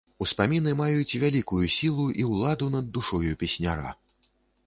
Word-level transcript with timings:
Успаміны 0.25 0.71
маюць 0.77 1.17
вялікую 1.23 1.59
сілу 1.75 2.05
і 2.23 2.25
ўладу 2.31 2.69
над 2.77 2.85
душою 2.97 3.37
песняра. 3.43 3.93